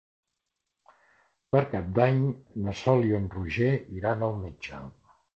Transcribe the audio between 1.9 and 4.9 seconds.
d'Any na Sol i en Roger iran al metge.